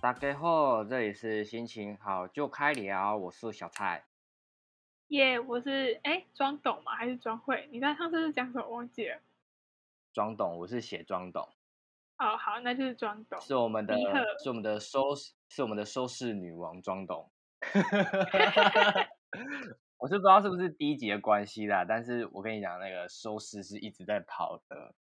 [0.00, 4.04] 大家好，这里是心情好就开聊，我是小蔡。
[5.08, 6.94] 耶我是哎庄董吗？
[6.96, 7.68] 还是庄慧？
[7.70, 8.66] 你在上次是讲什么？
[8.68, 9.18] 忘记了。
[10.12, 11.46] 装懂，我是写装懂，
[12.16, 13.40] 哦，好，那就是装懂。
[13.40, 13.94] 是我们的
[14.42, 15.14] 是我们的收
[15.48, 17.30] 是我们的收视女王庄董。
[20.00, 24.94] 我是不知道是不是第一集的关系啦，但是我跟你讲，那个收视是一直在跑的，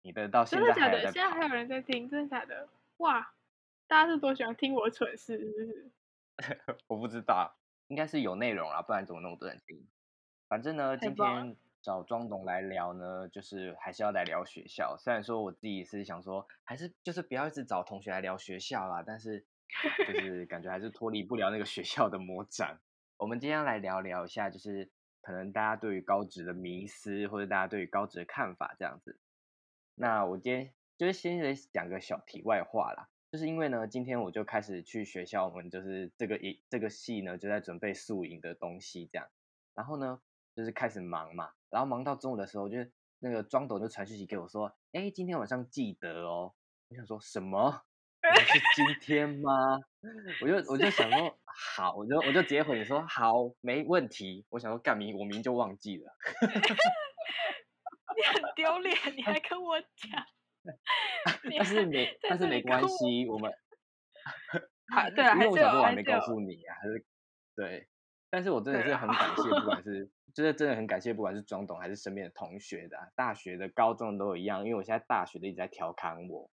[0.00, 0.98] 你的到现真的假的？
[1.12, 2.08] 现在还有人在听？
[2.08, 2.66] 真的假的？
[2.96, 3.34] 哇，
[3.86, 5.90] 大家是多喜欢听我蠢事，是不是？
[6.88, 7.54] 我不知道，
[7.88, 9.86] 应该是有内容啦，不然怎么那么多人听？
[10.48, 14.96] 反正呢，今天找庄董来聊呢，就是还是要来聊学校。
[14.98, 19.44] 虽然说我自己是想说，还是就是不要一直找同学来聊学校啦，但是
[20.06, 22.78] 就是感觉还是脱离不了那个学校的魔掌。
[23.18, 24.90] 我们今天来聊聊一下，就是
[25.22, 29.18] 可能大家对于高职的迷思，或者大家对于高职的看法这样子。
[29.94, 39.26] 那我今天就是先来讲个小题外话啦，就是因为呢，今天我就开始去学校，我们就是这个一这个系呢就在准备宿营的东西这样，
[39.74, 40.20] 然后呢
[40.54, 46.54] 就是开始忙嘛，然后忙到中午的时候，就是那个庄董就传讯息给我说，哎，今天晚上记得哦。
[46.88, 47.82] 我想说什么？
[48.34, 49.78] 是今 天吗？
[50.42, 54.44] 我就我就想说好，我就我就直接回你说好，没问题。
[54.50, 56.12] 我想说干明我明明就忘记了。
[58.16, 60.24] 你很丢脸，你还跟我讲。
[61.56, 63.52] 但是没，但是没关系，我们
[64.92, 67.04] 还对啊，因为我想说我还没告诉你啊，还是
[67.54, 67.86] 对，
[68.30, 76.50] 但是我真的是很感谢，不管是就是真的很感谢，不管是庄董还是身边的同学的啊、大学的、高中的都一样，因为我现在大学的一直在调侃我，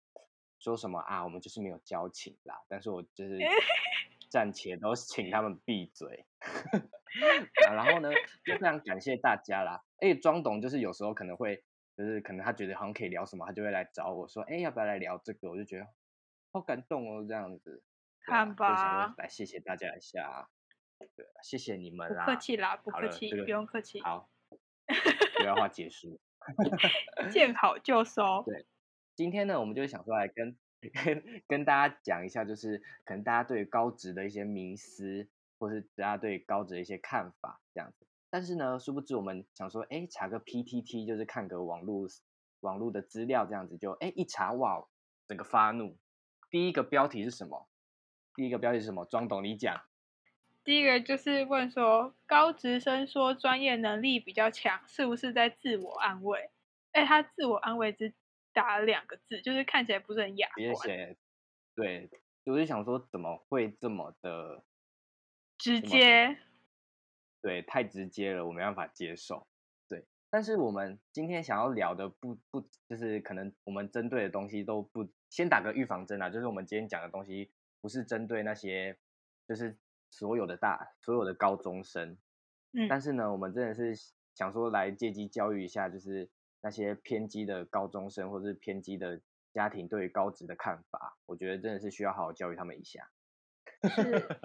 [0.62, 3.38] 说什么啊，我们就是没有交情啦，但是我就是
[4.30, 6.24] 暂且都请他们闭嘴，
[7.68, 8.10] 啊然后呢，
[8.44, 11.64] 就非常感谢大家啦，而且庄董就是有时候可能会。
[11.94, 15.86] 就是可能他觉得好像可以聊什么，他就会来找我说：“哎，要不要来聊这个？”我就觉得
[16.50, 17.84] 好感动哦，这样子。
[18.22, 20.48] 看就想说吧来谢谢大家一下，
[21.14, 22.24] 对啊，谢谢你们不啦。
[22.24, 24.30] 客气啦，不，客气，这个不用客气，好，
[25.36, 26.18] 不要话结束。
[27.30, 28.42] 见好就收。
[28.48, 28.64] 对
[29.14, 30.56] 今天呢，我们就想说来跟
[31.46, 35.28] 跟大家讲一下，就是可能大家对高职的一些迷思，
[35.58, 38.06] 或是大家对高职的一些看法这样子。
[38.30, 42.08] 但是呢，殊不知我们想说，哎，查个 PTT，就是看个网络
[42.60, 44.86] 网络的资料这样子就，哎一查哇，
[45.28, 45.96] 整个发怒。
[46.50, 47.68] 第一个标题是什么？
[48.34, 49.04] 第一个标题是什么？
[49.04, 49.82] 庄董你讲。
[50.64, 56.50] 第一个就是问说，高职生说专业能力比较强，是不是在自我安慰？
[56.92, 58.12] 哎，他自我安慰之
[58.52, 61.16] 打了两个字，就是看起来不是很雅别观，写，
[61.74, 62.10] 对，
[62.44, 64.64] 我就想说怎么会这么的
[65.58, 66.38] 直接。
[67.40, 69.48] 对，太直接了，我没办法接受。
[69.88, 78.96] 对，但是我们今天想要聊的不不，就是可能我们针对的东西都不，先打个预防针啊，就是我们今天讲的东西不是针对那些，
[79.48, 79.76] 就是
[80.08, 82.16] 所有的大所有的高中生，
[82.74, 83.92] 嗯，但是呢，我们真的是
[84.36, 86.30] 想说来借机教育一下，就是
[86.62, 89.20] 那些偏激的高中生或者是偏激的
[89.52, 93.10] 家庭对于高职的看法，我觉得真的是需要好好教育他们一下。
[93.82, 94.38] 是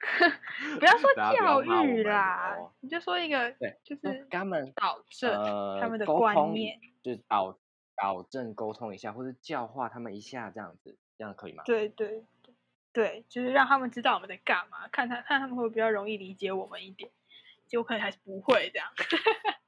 [0.78, 6.78] 不要说教育啦，哦你就说一个对就是跟他们导正呃他们的观念。
[7.02, 7.58] 就是导
[7.96, 11.64] 导正沟通一下，或者教化他们一下，这样子，这样可以吗？
[11.64, 12.54] 对对对
[12.92, 17.10] 对，就是让他们知道我们在干嘛，看他看他们会不会比较容易理解我们一点。
[17.66, 18.88] 结果可能还是不会这样。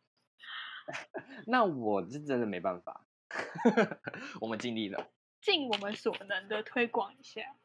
[1.46, 3.06] 那我是真的没办法，
[4.40, 5.10] 我们尽力了。
[5.40, 7.56] 尽我们所能的推广一下。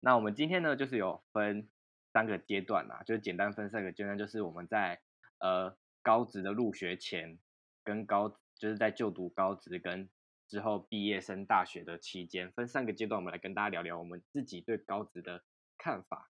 [0.00, 1.68] 那我们今天呢，就是有分
[2.12, 5.02] 三个阶段啦，就是简单分三个阶段，就是我们在
[5.38, 7.38] 呃高职的入学前，
[7.84, 10.08] 跟高就是在就读高职跟
[10.48, 15.44] 之后毕业升大学的期间，分三个阶段，我们来跟大家聊聊我们自己对高职的
[15.76, 16.30] 看法，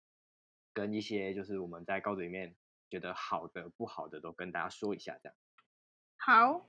[0.73, 2.55] 跟一些就是我们在高职里面
[2.89, 5.35] 觉得好的、不好的都跟大家说一下，这样。
[6.17, 6.67] 好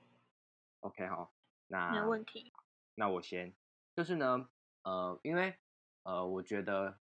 [0.79, 1.33] ，OK，好，
[1.67, 2.53] 那没问题。
[2.95, 3.53] 那我先，
[3.95, 4.49] 就是呢，
[4.83, 5.57] 呃，因为
[6.03, 6.97] 呃，我觉得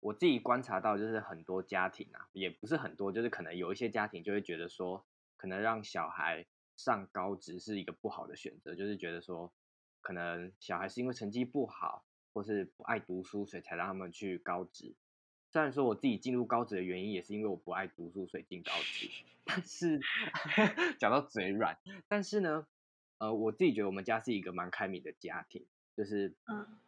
[0.00, 5.04] 我自己观察到，就是很多家庭啊，也不是很多，就是可能有一些家庭就会觉得说，
[5.36, 6.46] 可能让小孩
[6.76, 9.52] 上高职是一个不好的选择，就是觉得说，
[10.00, 14.94] 可能小孩是因为成绩不好，或是不爱读书，所以才让他们去高职。
[15.50, 19.08] 虽然说我自己进入高职的原因也是因为我不爱读书，所以进高职，
[19.44, 20.00] 但是
[20.98, 21.78] 讲到嘴软，
[22.08, 22.66] 但是呢，
[23.18, 25.66] 呃，我自己觉得我们家是一个蛮开明的家庭，
[25.96, 26.78] 就是嗯。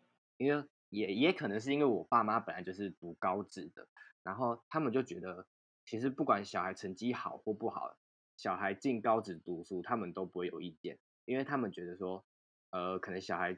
[0.41, 3.89] 因为也也可能是因为我爸妈本来就是读高职的，
[4.23, 5.49] 然后他们就觉得
[5.85, 7.97] 其实不管小孩成绩好或不好，
[8.37, 12.25] 小孩进高职读书，他们都不会有意见，因为他们觉得说，
[12.71, 13.57] 呃，可能小孩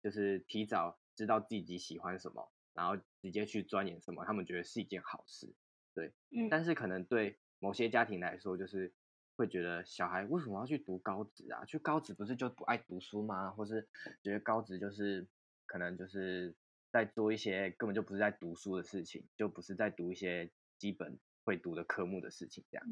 [0.00, 5.52] 就是提早知道自己喜欢什么，然后直接去钻研什么，他们觉得是一件好事，
[5.94, 6.12] 对。
[6.30, 8.92] 嗯，但是可能对某些家庭来说，就是
[9.36, 11.64] 会觉得小孩为什么要去读高职啊？
[11.64, 13.50] 去高职不是就不爱读书吗？
[13.50, 13.88] 或是
[14.22, 15.26] 觉得高职就是
[15.66, 16.54] 可能就是
[16.90, 22.86] 在做一些根本就不是在读书的事情，就不是在读一些基本会读的科目的事情这样。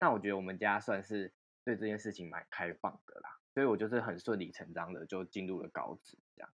[0.00, 1.32] 那我觉得我们家算是
[1.64, 6.50] 对这件事情蛮开放的啦，所以我就是很顺理成章的就进入了高职这样。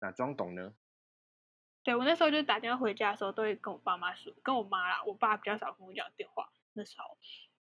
[0.00, 0.74] 那庄董呢？
[1.84, 6.50] 对我那时候就打电话回家的时候，都会跟我爸妈说，跟我妈啦，我爸比较少跟我讲电话。
[6.72, 7.16] 那时候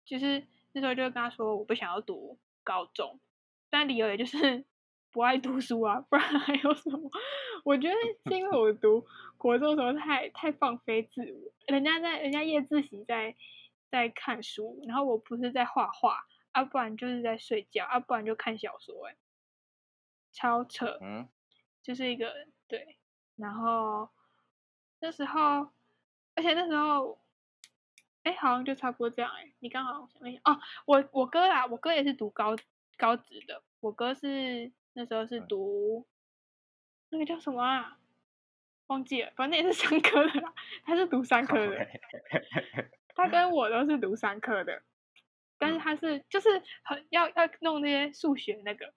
[0.05, 3.19] 就是那时候就跟他说，我不想要读高中，
[3.69, 4.63] 但理由也就是
[5.11, 7.11] 不爱读书啊，不然还有什么？
[7.65, 7.95] 我觉得
[8.29, 9.05] 是因为我读
[9.37, 13.35] 国中的时候太太放飞自我，人家在人家夜自习在。
[13.91, 19.15] 在看书，然后我不是在画画，啊，不然就是在睡觉，啊，不然就看小说，哎，
[20.33, 21.29] 超扯，嗯，
[21.81, 22.33] 就是一个
[22.67, 22.97] 对，
[23.35, 24.09] 然后
[24.99, 25.69] 那时候，
[26.35, 27.19] 而且那时候，
[28.23, 32.55] 哎，好像就差不多这样，哎，你刚好想一想，哦，我我哥啊，我哥也是读高
[32.97, 36.07] 高职的，我哥是那时候是读
[37.09, 37.99] 那个叫什么啊，
[38.87, 40.53] 忘记了，反正也是三科的啦，
[40.85, 41.87] 他是读三科的。
[43.15, 44.83] 他跟我都是读三科的，
[45.57, 48.93] 但是他是就是很要要弄那些数学那个，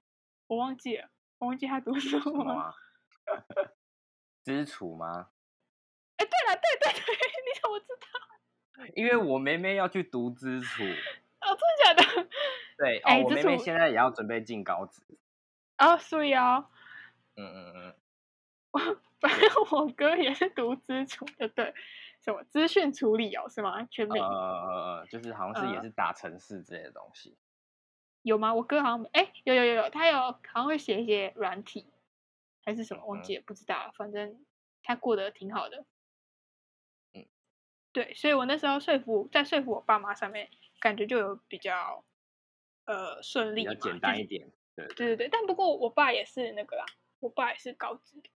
[0.49, 1.08] 我忘记了，
[1.38, 2.75] 我忘记他读什么。
[4.48, 5.28] 基础吗？
[6.16, 7.14] 哎，对了，对对对，
[7.44, 8.86] 你怎么知道？
[8.96, 10.82] 因为我妹妹要去读基础。
[11.40, 12.28] 哦，真的假的？
[12.76, 15.02] 对，哦，我妹妹现在也要准备进高职。
[15.78, 16.66] 哦，所以哦。
[17.36, 17.94] 嗯嗯嗯。
[18.72, 18.78] 我
[19.20, 21.74] 反正我哥也是读基础的，对。
[22.20, 23.84] 什么资讯处理哦，是吗？
[23.90, 24.20] 全名？
[24.22, 27.36] 呃呃呃，就是好像是也是打城市之类的东西。
[28.22, 28.52] 有吗？
[28.52, 31.86] 我哥好像哎，有有有有，他有好像会写一些软体，
[32.69, 33.91] 还是什么忘记了，不知道。
[33.97, 34.44] 反正
[34.82, 35.87] 他过得挺好的。
[37.15, 37.25] 嗯，
[37.93, 42.05] 对，所以我那时候说服在说服我爸妈上面，感觉就有比较
[42.85, 44.53] 呃顺利，比较简单一点。
[44.76, 46.85] 对对对对，但不过我爸也是那个啦，
[47.20, 48.29] 我爸也是高职的。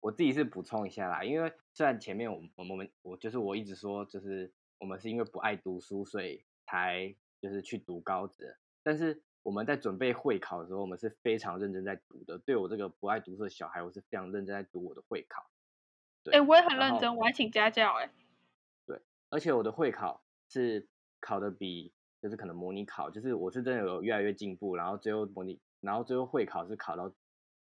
[0.00, 8.56] 我自己是补充一下啦，因为虽然前面我我我们我就是我一直说，就是我们是因为不爱读书，所以才就是去读高职。
[8.82, 12.38] 但是我们在准备会考的时候，我们是非常认真在读的。
[12.38, 15.50] 对我这个不爱读书的小孩，我是非常认真在读我的会考。
[16.22, 18.10] 对，哎，我也很认真，我还请家教哎。
[18.86, 19.00] 对，
[19.30, 20.88] 而且我的会考是
[21.20, 27.12] 考的比就是可能模拟考，就是我是真的有越来越进步，然后最后模拟，然后最后会考是考到。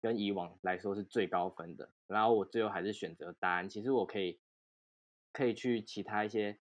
[0.00, 3.70] 跟以往来说是最高分的，然后我最后还是选择答案。
[3.70, 4.38] 其实我可以
[5.32, 6.58] 可以去其他一些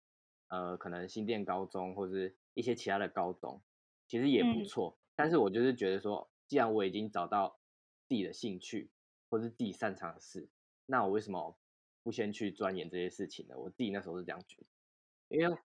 [0.48, 3.62] 呃，可能新店高中或者是一些其他的高中，
[4.08, 4.98] 其实也不错。
[5.16, 7.60] 但是我就是觉得说，既然我已经找到
[8.08, 8.90] 自己的兴趣
[9.30, 10.50] 或是自己擅长的事，
[10.86, 11.58] 那我为什么
[12.04, 13.56] 不先去钻研这些事情呢？
[13.58, 15.58] 我自己那时候是这样觉得，因为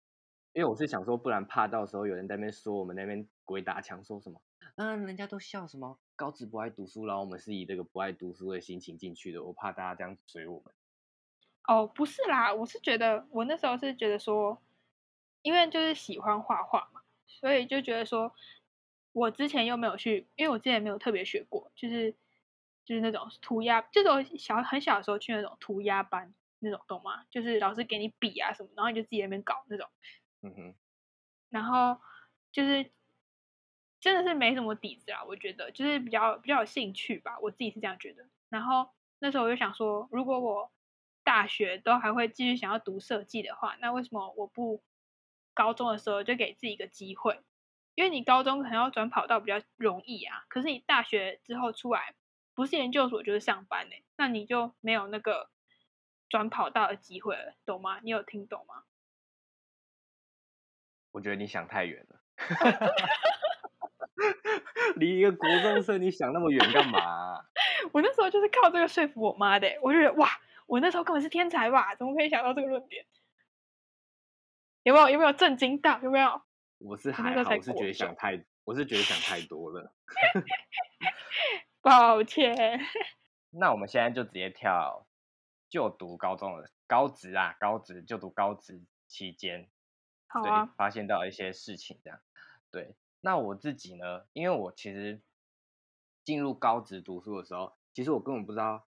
[0.54, 4.42] 因为我是想说，不然怕到时候有人在那边说我们那边鬼打墙，说什么。
[4.76, 9.44] 嗯，人家都笑什么高职不爱读书，然后我们是以这个不爱读书的心情进去的。
[9.44, 10.74] 我怕大家这样追我们。
[11.68, 14.62] 哦，不是啦，我是觉得我那时候是觉得说，
[15.42, 17.01] 因为就是喜欢画画嘛，
[17.42, 18.34] 所以就觉得说，
[19.12, 22.14] 我之前又没有去，因为我之前没有特别学过，就是
[22.86, 27.26] 就是那种涂鸦，这种小很小的时候去那种涂鸦班那种，懂吗？
[27.30, 29.90] 就是老师给你笔啊什么，然后你就自己那边搞那种。
[30.44, 30.76] 嗯哼。
[31.50, 32.00] 然后
[32.52, 32.92] 就是。
[34.04, 38.28] 真的是没什么底子啊，我觉得就是比较比较有兴趣吧，我自己是这样觉得。
[38.50, 40.72] 然后那时候我就想说，如果我
[41.24, 44.82] 大学都还会继续想要读设计的话，那为什么我不
[45.54, 47.40] 高中的时候就给自己一个机会？
[47.96, 52.16] 因为你高中可能要转跑道比较容易啊，可是你大学之后出来，
[52.56, 55.50] 不是研究所就是上班呢，那你就没有那个
[56.30, 58.00] 转跑道的机会了，懂吗？
[58.02, 58.84] 你有听懂吗？
[61.12, 62.22] 我觉得你想太远了。
[64.96, 67.44] 离一个国中生，你想那么远干嘛？
[67.92, 69.68] 我那时候就是靠这个说服我妈的。
[69.82, 70.30] 我就觉得哇，
[70.68, 71.94] 我那时候根本是天才吧？
[71.96, 73.06] 怎么可以想到这个论点？
[74.84, 75.10] 有没有？
[75.10, 76.00] 有没有震惊到？
[76.02, 76.42] 有没有？
[76.80, 79.94] 我是还好，我是觉得想太，我是觉得想太 多了。
[81.82, 82.80] 抱歉。
[83.52, 85.06] 那我们现在就直接跳
[85.70, 89.70] 就读高中的高职啊，高职就读高职期间，
[90.28, 92.20] 好啊，发现到一些事情这样，
[92.72, 92.96] 对。
[93.20, 94.26] 那我自己呢？
[94.34, 95.22] 因为我其实
[96.24, 98.88] 进入高职读书的时候，其实我根本不知道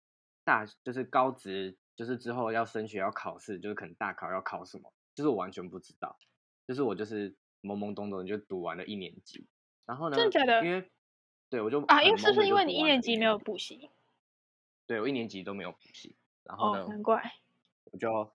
[0.44, 6.16] 大就是高职就是之后要升学要考试，就是可能大考要考什么，就是我完全不知道。
[6.64, 9.48] 就是我就是懵懵懂懂就读完了一年级。
[9.84, 10.88] 然后呢，真的假的因为
[11.50, 13.90] 对我就啊，因为是不是因为你一年级没有补习？
[14.86, 17.20] 对我一年级都没有补习，然后呢，哦，难怪。
[17.90, 18.32] 我就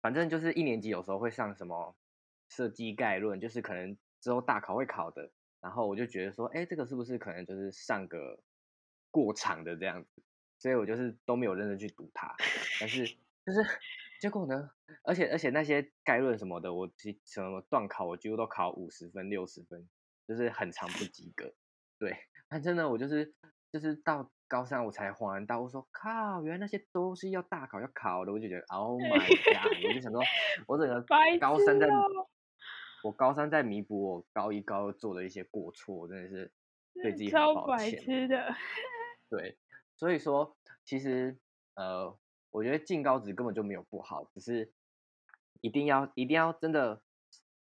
[0.00, 1.96] 反正就是一年级有时候会上什么
[2.48, 8.38] 设计概论，就是可能之后大考会考的，然后我就觉得说，哎，这个是不是可能就是上个
[9.10, 10.22] 过场的这样子，
[10.60, 12.36] 所以我就是都没有认真去读它，
[12.78, 13.04] 但是
[13.44, 13.66] 就是
[14.20, 14.70] 结果呢，
[15.02, 19.88] 而且而且那些概论什么的，我几什么段考我几乎都考五十分六十分，
[20.28, 21.54] 就是很长不及格，
[21.98, 22.14] 对，
[22.50, 23.34] 反正呢我就是
[23.72, 30.20] 就是到高三我才恍然大悟说，靠，原来那些都是要大考要考的，我就觉得 Oh my god，我就想说，
[30.68, 31.00] 我整个
[31.40, 31.88] 高三在
[33.02, 36.52] 我高三在弥补我高一高二做的一些过错，我真的是
[36.92, 37.98] 对自己很超抱白歉。
[38.00, 38.54] 痴的。
[39.30, 39.56] 对，
[39.96, 41.38] 所以说其实
[41.76, 42.18] 呃，
[42.50, 44.72] 我觉得进高职根本就没有不好，只是
[45.60, 47.02] 一定要一定要真的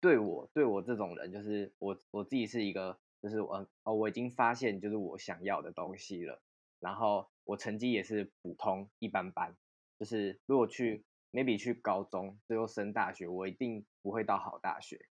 [0.01, 6.41] 对我对我这种人，就是我我自己是一个，就是我哦我已经发现就是我想要的东西了，
[6.79, 9.57] 然后我成绩也是普通一般般，
[9.99, 15.09] 就是如果去 maybe 去高中最后升大学，我一定不会到好大学，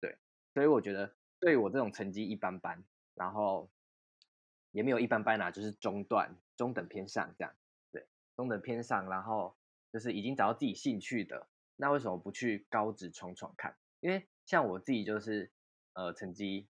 [0.00, 0.18] 对，
[0.54, 3.70] 所以我觉得对我这种成绩一般般，然后
[4.72, 7.54] 也没有一般般啦、就是中段中等偏上这样，
[8.36, 9.56] 中等偏上，然后
[9.92, 13.76] 就是已经找到自己兴趣的，那为什么不去高职闯闯看？
[14.00, 15.50] 因为像我自己就是
[15.94, 16.68] 呃成绩，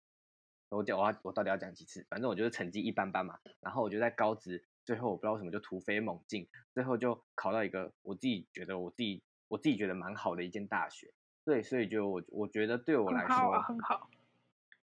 [0.68, 2.06] 我讲我要我到底要讲几次？
[2.10, 11.12] 反正我就是成绩一般般嘛，然后我就在高职，最后我不知道为什么就突飞猛进，最后就考到一个我自己觉得我自己我自己觉得蛮好的一间大学，
[11.44, 14.10] 对，所以就我我觉得对我来很好很好，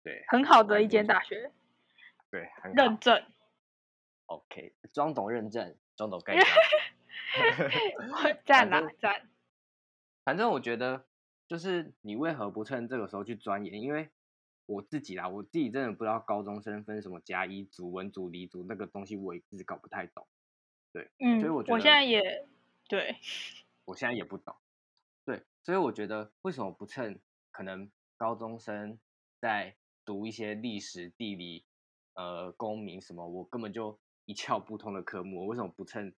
[0.02, 1.50] 对很好的一间大学，
[2.30, 3.24] 对很好认证。
[4.26, 6.46] OK，装懂认证，装懂盖章。
[8.44, 9.28] 赞啦赞，
[10.24, 11.06] 反正我觉得，
[11.48, 13.80] 就是你为何不趁这个时候去钻研？
[13.80, 14.10] 因为
[14.66, 20.26] 我自己啦，我自己真的不知道高中生分什么甲乙组、文组、理组那个东西，我也一直搞不太懂。
[20.92, 22.46] 对嗯，所以我觉得我现在也
[22.88, 23.16] 对，
[23.84, 24.56] 我现在也不懂。
[25.24, 28.98] 对，所以我觉得为什么不趁可能高中生
[29.40, 31.64] 在读一些历史、地理、
[32.14, 36.14] 呃公民什么，我根本就一窍不通的科目，我为什么不趁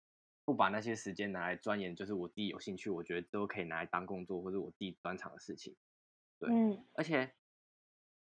[0.44, 5.76] 不把那些时间拿来钻研，就是我自己有兴趣，我觉得都可以拿来当工作或者我自己专长的事情。
[6.38, 7.32] 对嗯，而且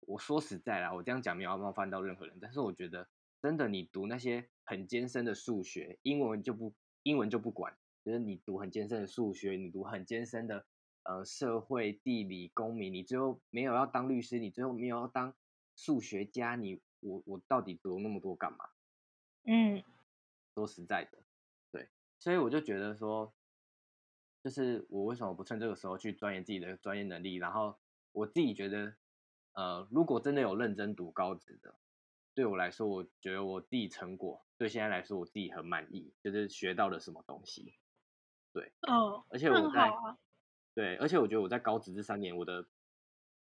[0.07, 3.09] 我说实在啦，我这样讲没有要冒犯到任何人，但是我觉得
[3.41, 6.73] 真的，你读那些很艰深的数学，英文就不
[7.03, 7.75] 英文就不管，
[8.05, 10.65] 就是你读很艰深的数学，你读很艰深的
[11.03, 15.35] 呃社会、地理、公民，你最后没有要当律师，你最后没有要当
[15.75, 18.59] 数学家，你我我到底读那么多干嘛？
[19.45, 19.83] 嗯，
[20.55, 21.17] 说实在的，
[21.71, 23.33] 对，所以我就觉得说，
[24.43, 27.35] 就是我为什么不趁这个时候去钻研自己的专业能力？
[27.35, 27.77] 然后
[28.11, 28.95] 我自己觉得，
[29.53, 31.75] 呃，如果真的有认真读高职的，
[32.33, 37.75] 对我来说，我觉得我自己成果对现在来说我自己很满意，就是学到了什么东西。
[38.53, 40.17] 对哦，那而且我在很好啊，
[40.75, 42.67] 对，而且我觉得我在高职这三年，我的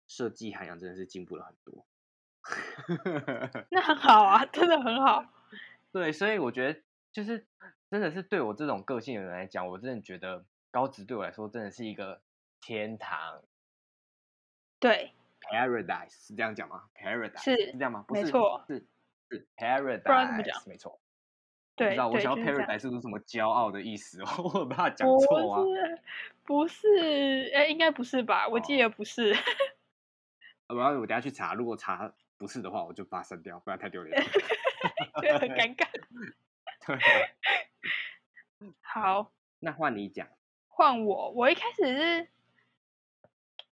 [0.08, 1.86] 设计涵养真的是进步了很多。
[3.70, 5.33] 那很好啊，真的很好。
[5.94, 6.82] 对，所以我觉得
[7.12, 7.46] 就是
[7.90, 12.22] 真的是对我这种个性的人来讲，我真的觉得高职对我来说真的是一个
[12.60, 13.42] 天堂
[14.80, 18.04] 对，，paradise 是这样讲吗？paradise 是这样吗？
[18.08, 18.86] 不是没错是
[19.56, 21.00] paradise，讲没错。
[21.76, 24.28] 对知道，我，想要 paradise 是不是什么骄傲的意思哦？
[24.44, 25.62] 我很怕讲不错啊。
[26.44, 28.48] 不是，哎，应该不是吧？
[28.48, 29.34] 我记哦得不是。
[30.70, 34.22] 我要我等下去查，如果查不是的话，我就把它删掉，不然太丢脸
[34.98, 35.22] 了。
[35.22, 35.88] 觉得很尴尬。
[36.86, 36.98] 对，
[38.82, 40.28] 好，那换你讲。
[40.68, 42.28] 换我，我一开始是，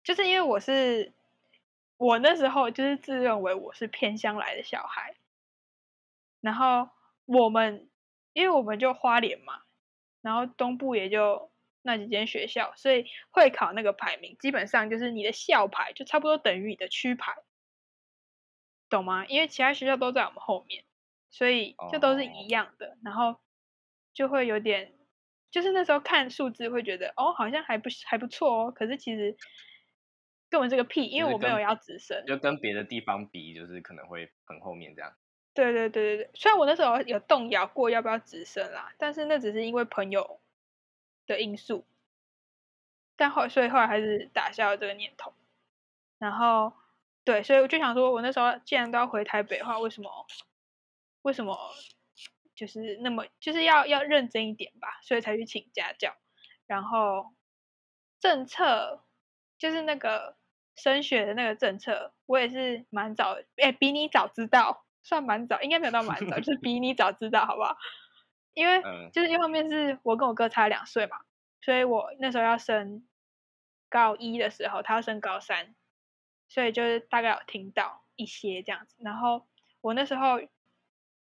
[0.03, 1.13] 就是因为我是，
[1.97, 5.15] 我那时候就是自认为我是偏乡来的小孩，
[6.41, 6.91] 然后
[7.25, 7.89] 我们，
[8.33, 9.63] 因为我们就花莲嘛，
[10.21, 17.37] 然后东部也就那几间学校，所以会考那个排名，基本上就是你的校牌就差不多等于你的区牌，
[18.91, 19.25] 懂吗？
[19.27, 20.85] 因为其他学校都在我们后面，
[21.31, 23.37] 所以就都是哦一样的，然后
[24.15, 24.93] 就会有点，
[25.51, 29.37] 就是那时候看数字会觉得哦，好像还不还不错哦，可是其实
[30.51, 32.25] 根本是个屁，因为我没有要直升。
[32.27, 35.15] 就跟别的地方比，就是可能会很后面这样。
[35.55, 40.41] 对对对对对，虽然我那时候有动摇过要不要直升啦，但是那只是因为朋友
[41.27, 41.85] 的因素，
[43.17, 45.35] 但后所以后来还是打消了这个念头。
[46.19, 46.73] 然后
[47.25, 50.27] 对，所以我就想说，我那时候既然都要回台北的话，为什么
[51.23, 51.59] 为什么
[52.55, 56.17] 就是那么就是要要认真一点吧，所以才去请家教。
[56.67, 57.35] 然后
[58.21, 59.05] 政策
[59.59, 60.37] 就是那个
[60.77, 67.77] 升学的那个政策，我也是蛮早，哎，比你早知道，算蛮早，应该没有到蛮早，就是比你早知道，好不好？
[68.55, 68.83] 因为
[69.13, 71.19] 就是一方面是我跟我哥差两岁嘛，
[71.61, 73.07] 所以我那时候要升
[73.89, 75.75] 高一的时候，他要升高三，
[76.49, 78.97] 所以就是大概有听到一些这样子。
[78.99, 79.47] 然后
[79.81, 80.41] 我那时候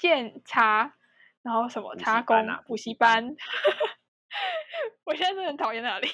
[0.04, 0.96] 检查，
[1.42, 3.36] 然后什么查工补习班，
[5.06, 6.10] 我现在真的很讨厌那里。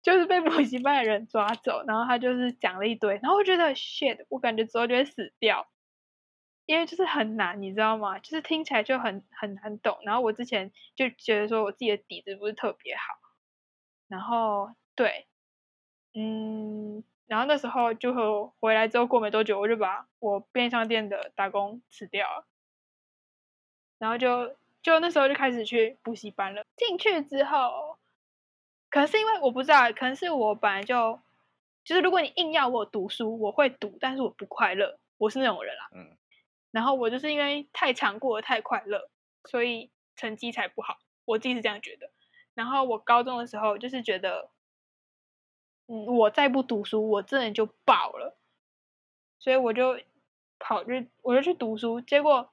[0.00, 5.66] 就是被补习班的人抓走，然后他就是讲了一堆，然后我觉得 shit，我感觉之后就会死掉，
[6.66, 8.20] 因为就是很难，你知道吗？
[8.20, 9.98] 就是听起来就很很难懂。
[10.04, 13.02] 然后我之前就觉得说我自己的底子不是特别好，
[14.06, 15.26] 然后对，
[16.14, 22.46] 嗯，然后那时候就和回来之后过没多久，我就把我便利商店的打工辞掉了，
[23.98, 26.64] 然后就就那时候就开始去补习班了。
[26.76, 27.98] 进去之后。
[28.90, 31.18] 可能是因为我不知道，可能是我本来就
[31.82, 35.88] 就是，如果你硬要我读书，我会读，但是我不快乐，我是那种人啦。
[35.92, 36.16] 嗯。
[36.70, 39.10] 然后我就是因为太常过得太快乐，
[39.46, 40.98] 所以成绩才不好。
[41.24, 42.08] 我自己是这样觉得。
[42.54, 44.48] 然后我高中的时候就是觉得，
[45.86, 48.36] 嗯，我再不读书，我真的就爆了。
[49.38, 50.00] 所以我就
[50.58, 52.00] 跑去，我就去读书。
[52.00, 52.50] 结果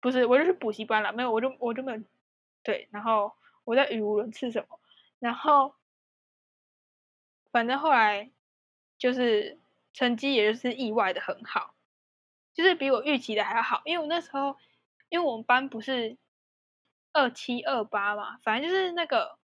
[0.00, 1.12] 不是，我就去补习班了。
[1.12, 2.02] 没有，我就我就没有
[2.62, 2.88] 对。
[2.90, 3.32] 然后
[3.64, 4.78] 我在语无伦次什么。
[5.18, 5.74] 然后，
[7.50, 8.30] 反正后来
[8.98, 9.58] 就是
[9.94, 11.74] 成绩，也就是意外的很好，
[12.52, 13.80] 就是比我预期的还要好。
[13.84, 14.56] 因为我那时候，
[15.08, 16.18] 因为我们班不是
[17.12, 19.38] 二七二八嘛，反正就是那个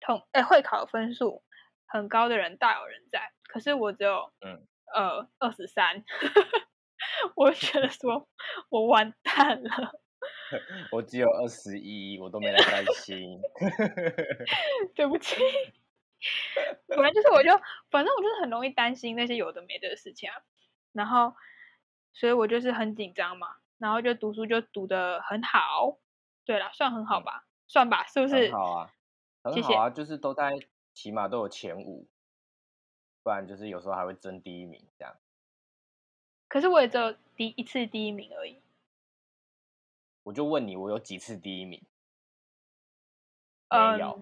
[0.00, 1.42] 统哎会考分数
[1.86, 6.04] 很高的人大有人在，可是我只有嗯呃二十三，
[7.36, 8.28] 我觉得说
[8.68, 10.00] 我完蛋了。
[10.90, 13.38] 我只有二十一，我都没来担心。
[14.94, 15.36] 对不起，
[16.86, 17.50] 本来就是，我就
[17.90, 20.36] 反正我就是很容易担心那些有的没的事情啊。
[20.92, 21.34] 然后，
[22.14, 23.56] 所以我就是很紧张嘛。
[23.76, 25.98] 然后就读书就读的很好，
[26.46, 28.44] 对了，算很好吧，算吧，是不是？
[28.44, 28.90] 很好啊，
[29.42, 30.52] 很好啊，就是都在
[30.94, 32.06] 起码都有前五，
[33.22, 35.14] 不然就是有时候还会争第一名这样。
[36.48, 38.62] 可是我也只有第一次第一名而已。
[40.22, 41.82] 我就问你，我有几次第一名？
[43.68, 44.18] 没有。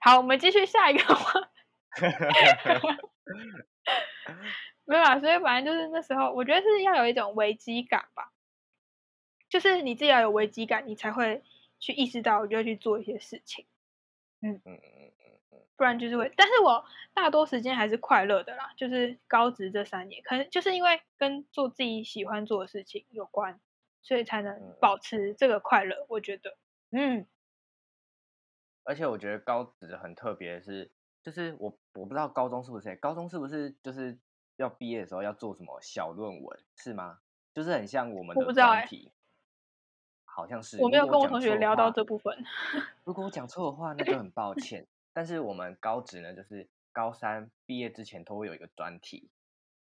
[0.00, 1.50] 好，我们继续下一个话。
[4.84, 8.32] 没有啊，所以反正就是那时候，我觉得是要有一种危机感吧。
[9.48, 11.42] 就是你自己要有危机感，你才会
[11.78, 13.64] 去意识到，就要去做一些事情。
[14.40, 14.99] 嗯嗯嗯嗯嗯。
[15.80, 18.70] 不然就是会，但是我大多时间还是快乐的啦。
[18.76, 23.58] 就是高职这三年，可能就是因为跟做自己喜欢做的事情有关。
[24.02, 26.56] 所以才能保持这个快乐，我觉得，
[26.90, 27.26] 嗯。
[28.82, 30.90] 而且我觉得高职很特别，是
[31.22, 34.18] 就是我我不知道高中是不是，高中是不是就是
[34.56, 37.18] 要毕业的时候要做什么小论文是吗？
[37.52, 39.12] 就是很像我们的专题，
[40.24, 40.78] 好像是。
[40.82, 42.42] 我没有跟我同学聊到这部分。
[43.04, 44.86] 如果我讲错的话，那就很抱歉。
[45.12, 49.30] 但是我们高职呢，就是高三毕业之前都会有一个专题，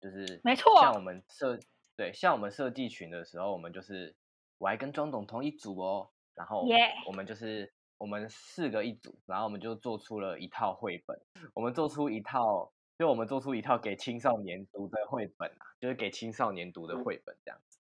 [0.01, 1.59] 就是没错，像我们设。
[1.95, 4.17] 对，像我们设计群的时候，我们就是
[4.57, 6.65] 我还跟庄董同一组哦，然后
[7.07, 11.21] 我们就是我们四个一组，然后我们就做出了一套绘本，
[11.53, 17.79] 我们做出一套，就我们做出一套给青少年读的绘本啊，就是给青少年读的绘本这样子。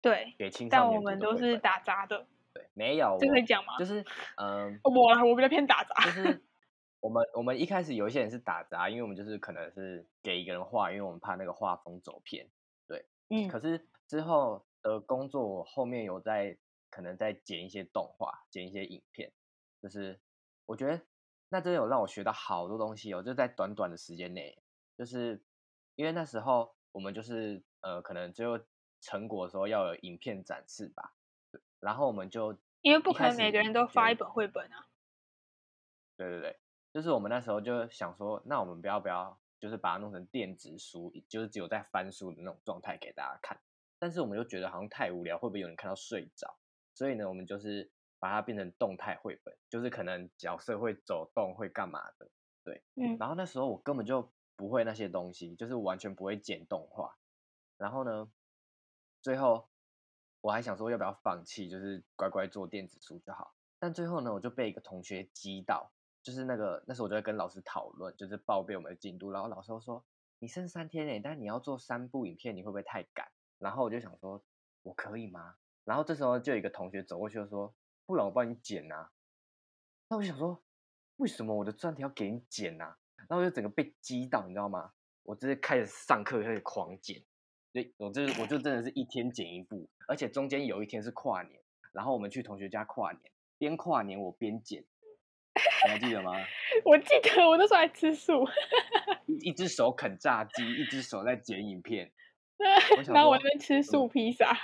[0.00, 0.90] 对，给青少年。
[0.90, 2.26] 但我们都是打杂的。
[2.54, 3.18] 对，没有。
[3.20, 3.76] 这可以讲吗？
[3.78, 4.02] 就是
[4.38, 5.94] 嗯，我我比较偏打杂。
[6.06, 6.42] 就是
[7.06, 12.50] 我们我们一开始有一些人是打杂，因为我们就是可能是给一个人画，因为我们怕那个画风走偏。
[12.88, 13.06] 对。
[13.28, 16.58] 嗯，可是之后的工作，我后面有在
[16.90, 19.32] 可能在剪一些动画，剪一些影片，
[19.80, 20.20] 就是
[20.64, 21.00] 我觉得
[21.48, 24.60] 那真的有让我学到好多东西哦，就在短短的时间内，
[24.98, 25.40] 就是
[25.94, 28.58] 因为那时候我们就是呃，可能最后
[29.00, 31.14] 成果的时候要有影片展示吧，
[31.78, 34.88] 然后我们就因为不可能每个人都发一本绘本啊，
[36.16, 36.58] 对对对，
[36.96, 39.38] 就是我们那时候就想说，那我们不要不要。
[39.58, 43.58] 就是把它弄成电子书，就是只有在翻书的那种状态给大家看。
[43.98, 46.58] 但是我们又觉得好像太无聊，会不会有人看到睡着？
[46.94, 52.30] 所以呢，我们就是把它变成动态绘本，就是可能角色会走动，会干嘛的？
[52.64, 53.16] 对，嗯。
[53.18, 57.16] 然后那时候我根本就不会那些东西，就是完全不会剪动画。
[57.78, 58.30] 然后呢，
[59.22, 59.70] 最后
[60.42, 63.54] 我还想说要不要放弃，就是乖乖做电子书就好。
[63.78, 65.90] 但最后呢，我就被一个同学激到。
[66.26, 69.30] 就是那个，那时候我就在跟老师讨论，就是报备我们的进度。
[69.30, 70.04] 然后老师说
[70.40, 73.28] ：“你剩三天诶，但你要做三部影片，你会不会太赶？”
[73.60, 74.42] 然后我就想说
[74.82, 75.54] ：“我可以吗？”
[75.86, 77.72] 然后这时候就有一个同学走过去就说
[78.06, 79.12] ：“不然我帮你剪啊。”
[80.10, 80.60] 那我就想说
[81.18, 84.94] ：“为什么我的专题要给你剪啊？”然后我就整个被激到，你知道吗？
[85.22, 87.22] 我直接开始上课开始狂剪，
[87.72, 91.62] 就我就是我就真的是一天剪一部，而且中间有一天是跨年，
[91.92, 93.22] 然后我们去同学家跨年，
[93.58, 94.84] 边跨年我边剪，
[95.84, 96.32] 你还记得吗？
[96.84, 98.46] 我记得我那时候还吃素，
[99.26, 102.12] 一一只手啃炸鸡，一只手在剪影片。
[103.04, 104.56] 想然后我在吃素披萨。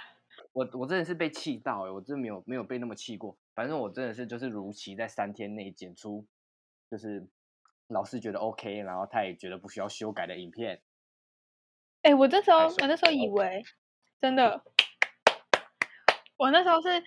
[0.53, 3.37] 我我真的是被气到哎、我真的没有没有被那么气过。
[3.55, 6.27] 反正我真的是就是如期在三天内剪出，
[6.91, 7.27] 就是
[7.89, 10.83] 老师觉得 OK，然后他也觉得不需要修改的影片。
[12.03, 13.63] 哎、我那时候我那时候以为
[14.21, 14.63] 真的，
[16.37, 17.03] 我那时候是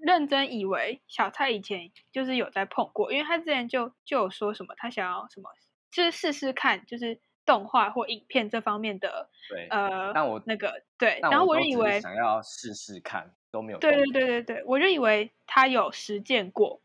[0.00, 5.50] 认真以为小蔡以前就是有在碰过，因为他之前就就有说什么他想要什么，
[5.90, 16.80] 就是试试看，就是动画或影片这方面的对，呃，但我那个对，然后我就以为想要试试看，都没有对对动对对对，我就以为他有实践过，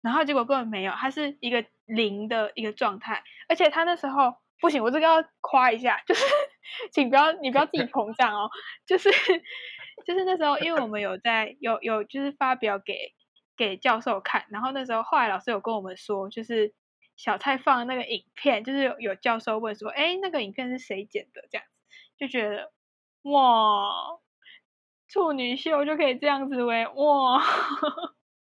[0.00, 6.24] 然后结果根本没有，他是一个零的一个状态，而且他那时候不行，我这个要夸一下，就是
[6.92, 8.50] 请不要你不要自己 膨胀哦，
[8.86, 9.10] 就是
[10.04, 13.14] 就是那时候，因为我们有在有有就是发表给
[13.56, 16.74] 给教授看，然后那时候后来老师有跟我们说，就是
[17.16, 21.46] 小蔡放的那个影片，就是有有教授问说，哎，那个影片是谁剪的？
[21.50, 21.72] 这样子
[22.18, 22.72] 就觉得
[23.22, 24.18] 哇。
[25.12, 27.42] 处女秀就可以这样子喂，哇！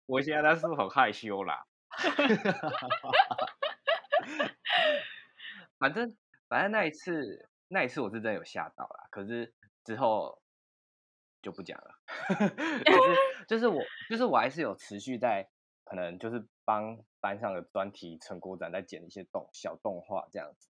[0.05, 1.65] 我现在是不是很害羞啦。
[5.79, 6.17] 反正
[6.49, 9.53] 反正那一次那一次我是真的有吓到啦，可是
[9.85, 10.40] 之后
[11.41, 11.99] 就不讲了。
[12.85, 13.15] 就是
[13.47, 15.49] 就是我就是我还是有持续在
[15.83, 20.69] 可能就是帮班上的专题成果展在剪一些动小动画这样子。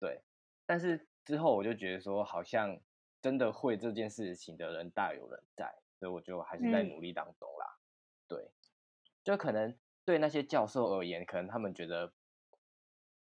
[0.00, 0.22] 对，
[0.66, 2.80] 但是之后我就觉得说好像
[3.20, 7.78] 真的会这件事情的人大有人在，所以我就还是在嗯努力当中啦。
[8.28, 8.50] 对，
[9.24, 12.12] 就可能对那些教授而言，可能他们觉得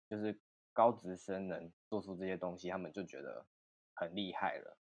[0.08, 0.40] 就是
[0.72, 3.46] 高职生能做出这些东西，他们就觉得
[3.94, 4.76] 很厉害了。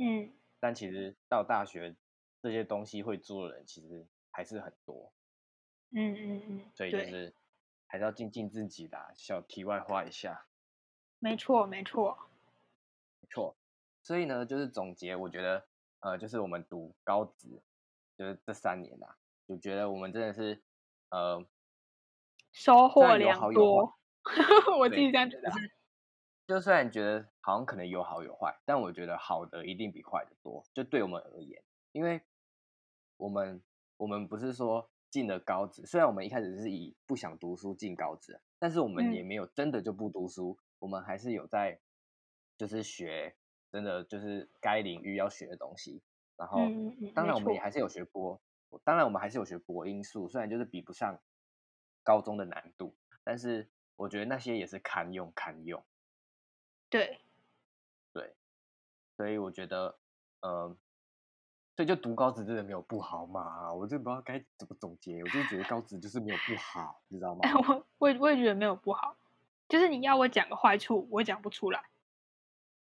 [0.00, 1.94] 嗯，但其实到大学，
[2.42, 5.12] 这些东西会做的人其实还是很多，
[5.90, 7.34] 嗯嗯嗯，所以就是
[7.86, 9.08] 还是要精进自己的啊。
[9.14, 10.46] 小题外话一下，
[11.18, 12.18] 没错没错，
[13.20, 13.56] 没错。
[14.02, 15.66] 所以呢，就是总结，我觉得
[16.00, 17.62] 呃，就是我们读高职，
[18.16, 19.16] 就是这三年啊，
[19.46, 20.62] 就觉得我们真的是
[21.10, 21.44] 呃
[22.52, 23.98] 收获良多，
[24.78, 25.56] 我自对己这样觉得啊。
[26.48, 30.64] 就虽然觉得好像可能有好有坏，但我觉得好的一定比坏的多。
[30.72, 32.22] 就对我们而言，因为
[33.18, 33.62] 我们
[33.98, 41.78] 我们不是说进了高职，虽然我们一开始是以不想读书进高职，但是我们嗯也没有真的就不读书，我们还是有在
[42.56, 43.36] 就是学
[43.70, 46.02] 真的就是该领域要学的东西。
[46.38, 46.60] 然后
[47.14, 48.40] 当然我们也错还是有学国，
[48.84, 51.20] 当然我们还是有学播音素，虽然就是比不上
[52.02, 55.84] 高中的难度，但是我觉得那些也是堪用堪用。
[56.90, 57.20] 对，
[58.12, 58.34] 对
[59.16, 59.98] 所以我觉得，
[60.40, 60.76] 呃，
[61.76, 67.40] 所以就读高职真的没有不好嘛，我就不知道该怎么总结，我就觉得高职就是没有不好，你知道吗？
[67.46, 69.16] 哎，我我也我也觉得没有不好，
[69.68, 71.84] 就是你要我讲个坏处，我讲不出来。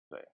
[0.09, 0.29] 对，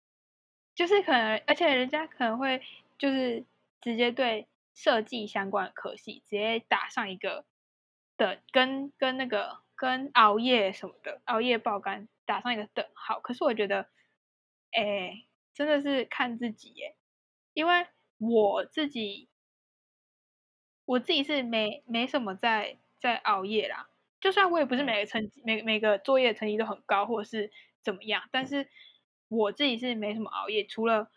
[0.75, 2.63] 就是可能，而且人家可能会
[2.99, 3.45] 就是
[3.81, 7.45] 直接对设计相关的科系直接打上一个
[8.17, 13.19] 的跟跟那个跟熬夜什么的熬夜爆肝打上一个等号。
[13.19, 13.89] 可是我觉得，
[14.71, 16.95] 哎，真的是看自己耶，
[17.53, 19.29] 因为我自己
[20.85, 23.89] 我自己是没没什么在在熬夜啦。
[24.21, 27.51] 就算我也不是每个成绩每每个作业成绩都很高，或者是
[27.83, 28.69] 怎么样，但是
[29.27, 31.11] 我自己是没什么熬夜，除了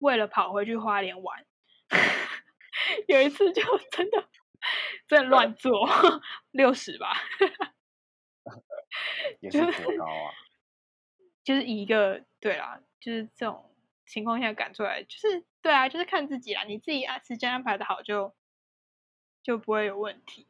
[0.00, 1.46] 为了跑回去花莲玩，
[3.08, 4.28] 有一次就真的
[5.08, 5.88] 真的乱做
[6.50, 7.16] 六十吧，
[9.40, 10.32] 也是多高啊？
[11.44, 13.74] 就是以一个对啦，就是这种
[14.06, 18.34] 情况下赶出来，就是对啊，就是看自己啦，你自己按时间安排的好就
[19.42, 20.46] 就不会有问题。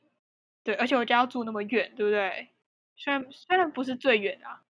[0.63, 2.51] 对，而且我家要住那么远，对不对？
[2.97, 4.63] 虽然虽然不是最远啊，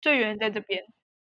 [0.00, 0.86] 最远在这边。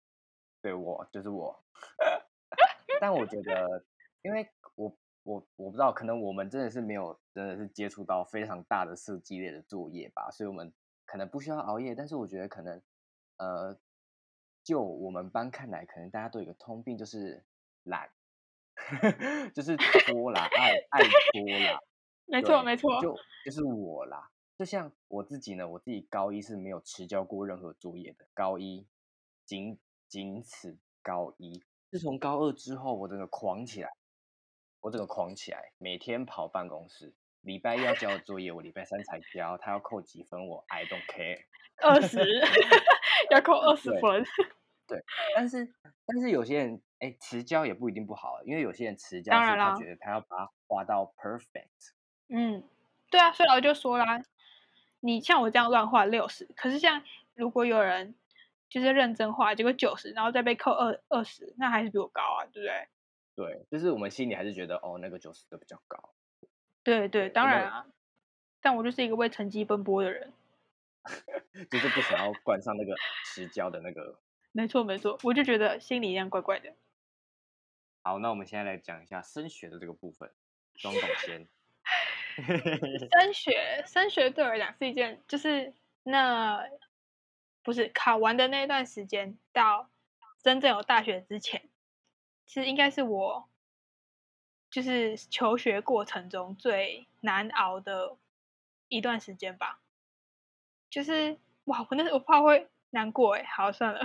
[0.62, 1.64] 对我就是我，
[3.02, 3.86] 但我觉得，
[4.22, 10.72] 因为我我我不知道，可能我们真的是没有真的是接触到非常大的设计类的作业吧，所以我们
[11.06, 12.82] 可能不需要熬夜，但是我觉得可能
[13.38, 13.78] 呃，
[14.64, 17.44] 就我们班看来，可能大家都有一个通病，就是
[17.84, 18.10] 懒，
[19.54, 21.80] 就是拖啦，爱爱拖啦。
[22.26, 23.02] 没错，没错。
[23.02, 24.30] 就就是我啦。
[24.58, 28.88] 就像我自己呢，我自己高一是没有迟交过任何作业的，高一
[29.46, 31.64] 仅仅此高一。
[31.92, 33.92] 自从高二之后，我整个狂起来，
[34.80, 37.14] 我整个狂起来，每天跑办公室，
[37.44, 41.44] 礼拜一要交的作业，我礼拜三才交，他要扣几分，我 I don't care。
[41.78, 42.20] 二十
[43.32, 44.24] 要扣二十分
[44.88, 45.74] 对分，但是
[46.06, 51.92] 但是有些人哎迟交也不一定不好，因为有些人迟交是当然觉得他要把它画到 perfect。
[52.30, 52.64] 嗯，
[53.10, 54.22] 对啊，所以老师就说啦，
[55.02, 57.04] 你像我这样乱画六十，可是像
[57.36, 58.16] 如果有人
[58.70, 62.88] 就是认真画，结果九十，然后再被扣二二十，那还是比我高啊，对不对？
[63.36, 66.14] 对，就是我们心里还是觉得哦那个九十的比较高。
[66.84, 67.86] 对对，当然啊，
[68.62, 70.34] 但我就是一个为成绩奔波的人，
[71.72, 72.94] 就是不想要冠上那个
[73.26, 74.20] 迟交的那个。
[74.52, 76.74] 没错没错，我就觉得心里一样怪怪的。
[78.04, 80.30] 好，那我们现在来讲一下升学的这个部分。
[80.76, 81.48] 庄董先，
[82.36, 86.68] 升学，升学对我来讲是一件，就是那
[87.62, 89.90] 不是考完的那段时间到
[90.42, 91.70] 真正有大学之前，
[92.48, 93.48] 其实应该是我
[94.74, 98.18] 就是求学过程中最难熬的
[98.88, 99.80] 一段时间吧。
[100.90, 104.04] 就是哇，我那我怕会难过哎，好算了，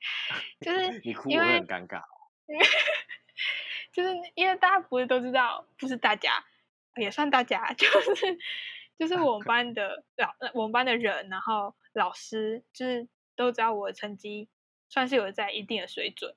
[0.64, 2.02] 就是 你哭会很尴尬。
[3.92, 6.42] 就是因为大家不是都知道，不是大家
[6.96, 8.38] 也算大家，就是
[8.98, 14.48] 就是我们班的老呃我们班的人，然后老师就是都知道我的成绩
[14.88, 16.34] 算是有在一定的水准，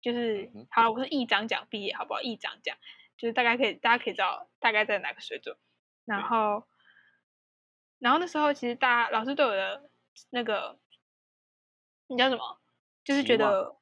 [0.00, 2.20] 就是好了，我是一长奖毕业，好不好？
[2.20, 2.76] 一长奖
[3.16, 5.56] 就是大概可以大家可以知道大概在哪个水准，
[6.04, 6.66] 然后
[7.98, 9.90] 然后那时候其实大家老师对我的
[10.30, 10.78] 那个
[12.06, 12.58] 你叫什么？
[13.04, 13.76] 就是觉得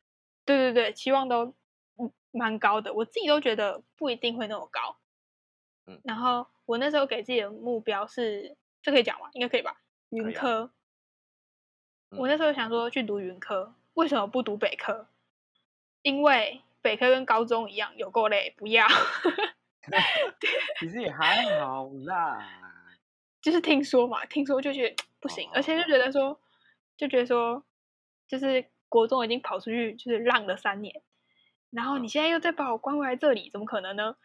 [0.44, 1.54] 对对对，期望都
[1.96, 4.98] 嗯蛮高的，我自己都觉得不一定会那么高。
[5.86, 9.28] 嗯然后我那时候给自己的目标是，这可以讲吗？
[9.32, 9.76] 应该可以吧？
[10.10, 10.70] 云科，
[12.10, 15.08] 我那时候想说去读云科，为什么不读北科？
[16.04, 18.86] 因为北科跟高中一样有够累，不要。
[20.78, 22.46] 其实也还好啦。
[23.40, 26.38] 就是听说嘛，听说就觉得不行，而且就觉得说，
[26.98, 27.64] 就觉得说，
[28.28, 31.02] 就是国中已经跑出去就是浪了三年，
[31.70, 34.16] 然后你现在又再把我关回来这里，怎么可能呢？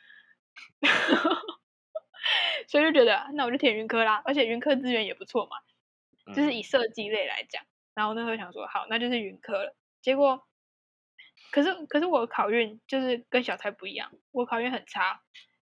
[2.67, 5.57] 所以就觉得，那我就填云科啦，而且云科资源也不错嘛，
[6.33, 7.63] 就是嗯以设计类来讲。
[7.93, 9.75] 然后那时候想说，好，那就是云科了。
[10.01, 10.47] 结果，
[11.51, 15.21] 可是可是我考运就是跟小蔡不一样，我考运很差。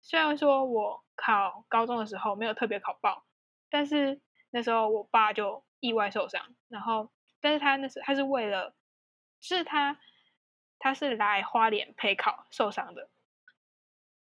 [0.01, 3.25] 虽然说我考高中的时候没有特别考爆，
[3.69, 4.19] 但是
[4.51, 7.09] 那时候我爸就意外受伤，然后
[7.41, 8.73] 但是他那时他是为了，
[9.41, 9.99] 是他
[10.79, 13.09] 他是来花莲陪考受伤的，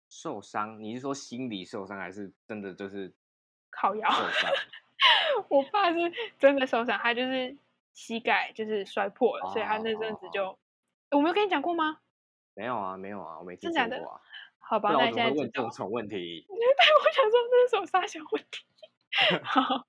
[0.10, 3.14] 受伤，你是说心理受伤，还是真的就是
[3.70, 4.10] 靠腰。
[4.10, 4.52] 受伤？
[5.48, 5.98] 我爸是
[6.40, 7.56] 真的受伤，他就是
[7.94, 10.60] 膝盖就是摔破了，所以他那阵子哦就，
[11.12, 12.00] 我没有跟你讲过吗？
[12.56, 14.22] 没有啊，没有啊，我没听真假的说过啊。
[14.60, 15.70] 好吧，那你现在问这种。
[15.72, 16.46] 蠢问题？
[16.50, 16.56] 我
[17.12, 18.66] 想说这是什么傻小问题？
[19.44, 19.88] 好，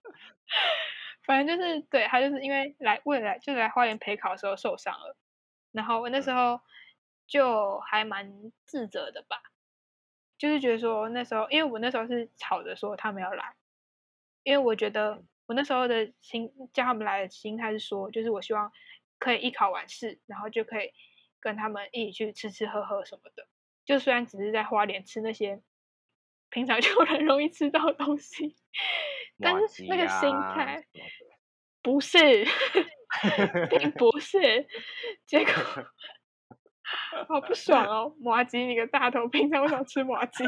[1.24, 5.16] 反正就是对他就是因为来为了来就是来花莲陪考的时候受伤了，
[5.72, 6.60] 然后我那时候
[7.26, 9.42] 就还蛮自责的吧，
[10.38, 13.54] 就是觉得说那时候因为我那时候是吵着说他们要来，
[14.42, 18.72] 因为我觉得我那时候的心叫他们来的心态是说，就是我希望
[19.18, 20.90] 可以一考完试，然后就可以
[21.40, 23.46] 跟他们一起去吃吃喝喝什么的。
[23.84, 25.60] 就虽然只是在花莲吃那些
[26.50, 28.54] 平常 就很容易吃到的东西，
[29.38, 30.84] 但是那个心态
[31.82, 32.18] 不是，
[33.70, 34.66] 并不是，
[35.26, 35.52] 结果
[37.28, 38.14] 好不爽哦！
[38.20, 40.44] 麻吉你个大头，平常为什么吃麻吉？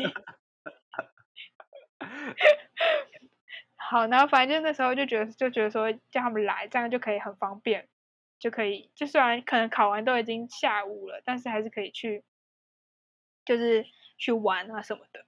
[3.77, 7.89] 好，然后反正就那时候就觉得就觉得说叫他们来，这样就可以很方便，
[8.43, 12.25] 就可以就虽然可能考完都已经下午了，但是还是可以去，
[13.45, 13.87] 就是
[14.19, 15.25] 去玩啊什么的。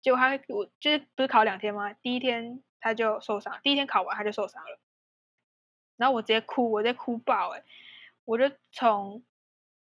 [0.00, 1.92] 结果他我就是不是考两天吗？
[1.94, 4.78] 第一天他就受伤，第一天考完他就受伤了，
[5.96, 7.64] 然后我直接哭，我直接哭爆哎、
[8.24, 9.24] 我就从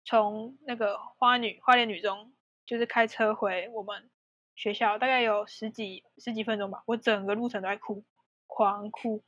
[0.05, 2.35] 从那个花女花莲女中，
[2.67, 4.11] 就是开车回我们
[4.57, 8.05] 学校，大概有十几十几分钟吧，我整个路程都在哭，
[8.49, 9.23] 狂哭。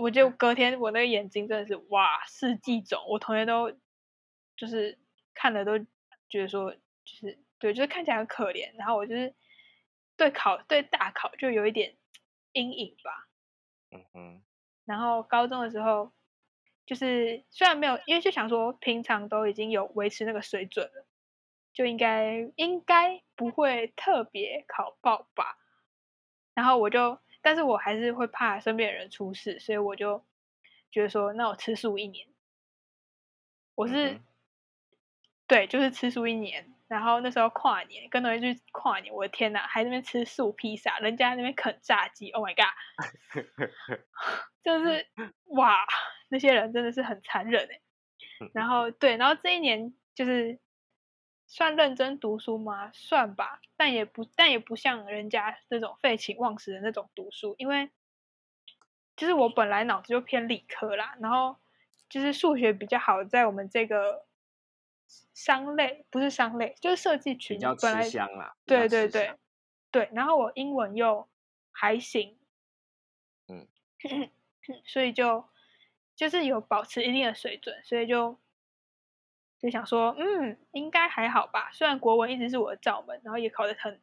[0.00, 3.70] 我就隔天我那个眼睛真的是哇四季肿，我同学都
[4.56, 4.98] 就是
[5.34, 5.78] 看了都
[6.28, 9.34] 觉得说就是对，就是看起来很可怜，然后我就是
[10.16, 11.96] 对考对大考就有一点
[12.52, 13.28] 阴影吧。
[13.90, 14.42] 嗯哼，
[14.84, 16.12] 然后高中的时候，
[16.84, 21.06] 就是虽然没有，因为就想说平常都已经有维持那个水准了，
[21.72, 25.58] 就应该应该不会特别考爆吧。
[26.54, 30.26] 然后我就，但是我还是会怕身边的人出事，所以我就
[30.90, 32.26] 觉得说，那我吃素一年。
[33.76, 34.20] 我是、嗯
[35.46, 42.74] 对，就是吃素一年，然后那时候跨年，跟同学去跨年，我的天呐，还在那边吃素披萨，人家那边啃炸鸡，Oh my god！
[44.64, 45.06] 真的是
[45.44, 45.86] 哇，
[46.28, 47.80] 那些人真的是很残忍哎。
[48.52, 50.58] 然后对，然后这一年就是
[51.46, 52.90] 算认真读书吗？
[52.92, 57.90] 算吧，但也不但也不像人家那种废寝忘食的那种读书，因为
[59.16, 61.56] 就是我本来脑子就偏理科啦，然后
[62.08, 64.26] 就是数学比较好，在我们这个
[65.32, 68.56] 商类不是商类，就是设计群比较本来吃香啦。
[68.66, 69.32] 对对对
[69.90, 71.28] 对，然后我英文又
[71.70, 72.36] 还行，
[73.48, 73.66] 嗯，
[74.84, 75.48] 所以就
[76.16, 78.36] 就是有保持一定的水准，所以就
[79.58, 81.70] 就想说，嗯，应该还好吧。
[81.72, 84.00] 虽然国文一直是我的罩门，然后也考得很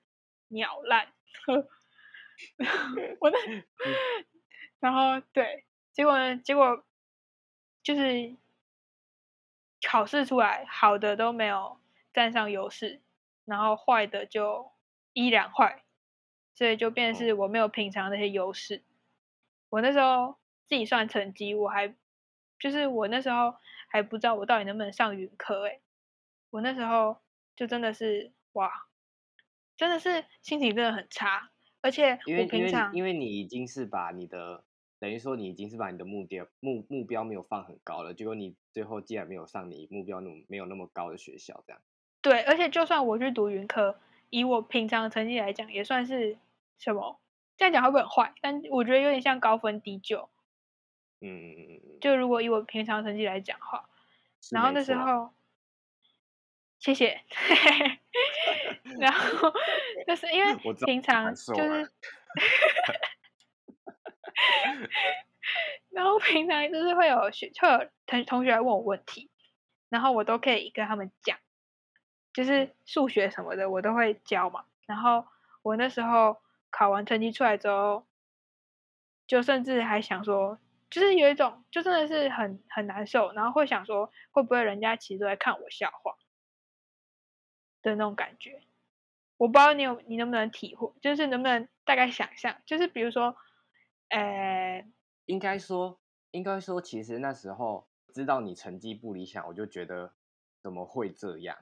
[0.50, 1.08] 鸟烂，
[3.20, 3.38] 我的，
[4.80, 6.84] 然后对，结果呢，结果
[7.84, 8.36] 就是
[9.88, 11.78] 考试出来，好的都没有
[12.14, 13.02] 占上优势，
[13.46, 14.72] 然后坏的就
[15.14, 15.84] 依然坏，
[16.56, 18.84] 所以就变成是我没有平常那些优势。
[19.70, 20.38] 我那时候
[20.68, 21.94] 自己算成绩，我还
[22.60, 23.56] 就是我那时候
[23.94, 25.80] 还不知道我到底能不能上云科诶、
[26.50, 27.16] 我那时候
[27.56, 28.72] 就真的是哇，
[29.78, 31.52] 真的是心情真的很差，
[31.82, 34.66] 而且我平常因为你已经是把你的
[34.98, 41.80] 等于说你已经是把你的目标目目标没有放很高了，结果你最后竟然没有上你目标那么没有那么高的学校，这样。
[42.24, 44.00] 对，而且就算我去读云科，
[44.32, 46.40] 以我平常的成绩来讲，也算是
[46.80, 47.20] 什么？
[47.58, 48.34] 这样讲会不会很坏？
[48.42, 50.30] 但我觉得有点像高分低就。
[51.24, 52.00] 嗯嗯嗯嗯嗯。
[52.02, 53.88] 就如果以我平常成绩来讲话，
[54.52, 55.34] 然后那时候，
[56.80, 57.22] 谢谢。
[59.00, 59.52] 然后
[60.06, 60.56] 就是因为
[60.86, 61.90] 平常就是了，
[65.90, 69.30] 然后平常就是会有学会有同同学来问我问题，
[69.90, 71.38] 然后我都可以跟他们讲，
[72.34, 74.66] 就是数学什么的我都会教嘛。
[74.86, 75.26] 然后
[75.62, 78.06] 我那时候考完成绩出来之后，
[79.26, 80.60] 就甚至还想说，
[80.94, 86.16] 就是有一种就真的是很很难受，然后会想说会不会人家其实都在看我笑话
[87.82, 88.62] 的那种感觉。
[89.38, 93.36] 我不知道你有你能不能体会，就是能不能大概想象，就是比如说，
[94.10, 94.86] 呃，
[95.26, 100.14] 应该说，应该说，其实那时候知道你成绩不理想，我就觉得
[100.62, 101.58] 怎么会这样？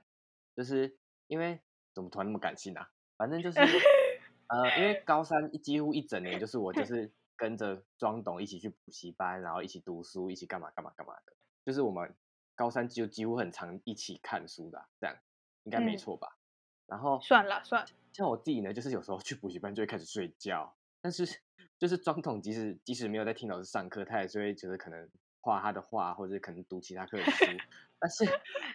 [0.58, 1.62] 就是因为
[1.94, 2.90] 怎么突然那么感性啊？
[3.16, 3.60] 反正就是
[4.48, 7.10] 呃，因为高三一几乎一整年，就是我就 是
[7.42, 11.34] 跟着庄董一起去补习班，然后一起读书，一起干嘛干嘛干嘛的。
[11.66, 12.16] 就是我们
[12.54, 15.18] 高三就几乎很常一起看书的啊、这样
[15.64, 16.38] 应该没嗯错吧？
[16.86, 21.26] 然后算了算了，像我自己呢，就是有时候去补习班就会开始睡觉，但是
[21.80, 27.46] 就是庄董即使即使没有在听老师上课，他也是会觉得可能画他的画，或者可能读其他课的书，
[27.98, 28.24] 但是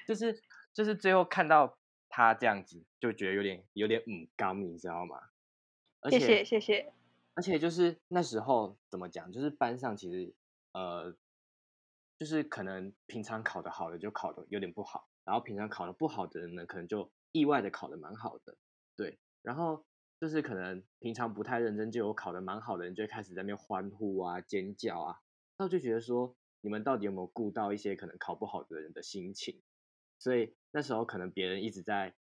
[0.08, 0.42] 就是
[0.74, 5.20] 就是最后看到他这样子，就觉得有点有点嗯刚，你知道吗？
[6.00, 6.92] 而谢且谢谢谢，
[7.36, 10.34] 而且就是那时候怎么讲，就是班上其实
[10.72, 11.14] 呃，
[12.18, 18.56] 就是可能平常考的好的就考的有点不好，然后平常考的不好的人呢，可能就意外的考的蛮好的，
[18.96, 19.84] 对，然后
[20.18, 25.20] 就是可能平常不太认真，就有考的蛮好的人就开始在那边欢呼啊、尖叫啊，
[25.58, 29.62] 那我就觉得说，你们到底有没有顾到一些可能考不好的人的心情？
[30.18, 32.16] 所以那时候可能别人一直在，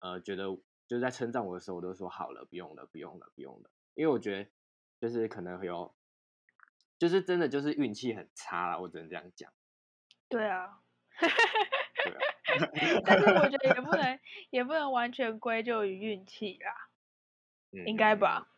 [0.00, 0.46] 呃，觉得
[0.88, 4.50] 就是在称赞我的时候，我都说好了，不用了，不用了，不用了，因为我觉得
[5.00, 5.94] 就是可能会有，
[6.98, 9.52] 就是真的就是运气很差了，我只能这样讲。
[10.28, 10.80] 对啊，
[11.18, 12.20] 对啊，
[13.04, 14.18] 但是我觉得也不能
[14.50, 16.88] 也不能完全归咎于运气啦，
[17.72, 18.48] 嗯应该吧？？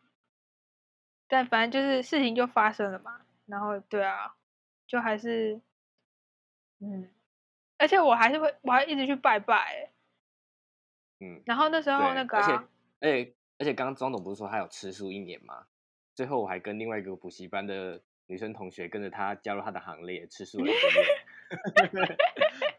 [1.27, 4.35] 但反正就是事情就发生了嘛，然后对啊，
[4.87, 5.61] 就还是，
[6.79, 7.13] 嗯，
[7.77, 9.93] 而且我还是会，我还一直去拜拜欸，
[11.19, 12.69] 嗯，然后那时候，那个、而且啊，
[13.01, 15.65] 而且而且刚刚庄总不是说他有吃素一年吗？
[16.15, 22.17] 最后我还跟另外一个补习班的女生同学跟着他加入他的行列，吃素了一年。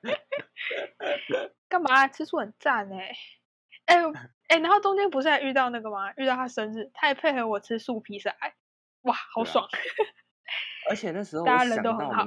[1.69, 3.13] 干嘛啊吃素很赞哎、
[3.87, 4.13] 哎呦
[4.49, 6.13] 哎，然后中间不是还遇到那个吗？
[6.17, 8.55] 遇到他生日，他也配合我吃素披萨、欸，
[9.03, 9.69] 哇，好爽！
[10.91, 12.25] 而且那时候 大家都很好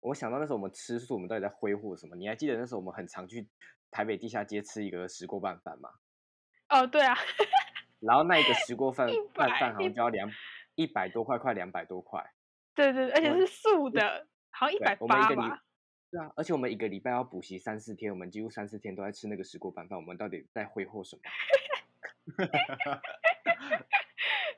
[0.00, 2.14] 我想到那时候我们吃素，我们到底在挥霍什么？
[2.16, 3.48] 你还记得那时候我们很常去
[3.90, 5.90] 台北地下街吃一个石锅拌饭吗？
[6.68, 7.16] 哦，对啊，
[8.04, 10.30] 然后那一个 石锅饭100拌饭好像就要两
[10.74, 12.32] 一百多块，快两百多块。
[12.74, 15.62] 对对，对而且是素的，好像一百八吧。
[16.10, 21.22] 对啊，而且我们一个礼拜要补习三四天，我们几乎三四天都在吃那个石锅拌饭，我们到底在挥霍什么？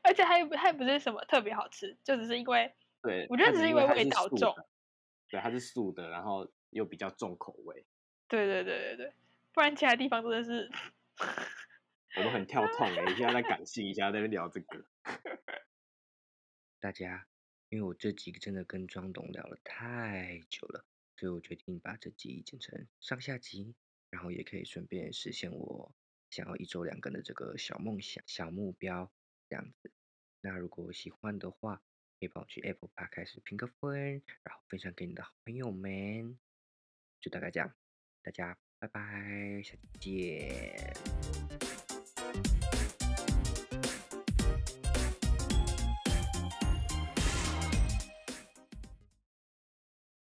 [0.02, 2.72] 而且还不还不是什么特别好吃，就只是因为
[3.02, 4.54] 对，我觉得只是因为味道重
[5.28, 7.84] 对，它是素的，然后又比较重口味。
[8.28, 9.12] 对对对对对，
[9.52, 10.70] 不然其他地方真的是。
[12.16, 14.86] 我们很跳痛哎，一下在感性，一下在聊这个。
[16.80, 17.26] 大家，
[17.68, 20.86] 因为我这集真的跟庄董聊了太久了，
[21.16, 23.74] 所以我决定把这集剪成上下集，
[24.08, 25.94] 然后也可以顺便实现我
[26.30, 29.12] 想要一周两更的这个小梦想、小目标
[29.50, 29.92] 这样子。
[30.40, 31.82] 那如果喜欢的话，
[32.18, 36.38] 可以帮我去 Apple Park 开始评个分，然后分享给你的好朋友们。
[37.20, 37.74] 就大概这样，
[38.22, 41.15] 大家拜拜，下期见。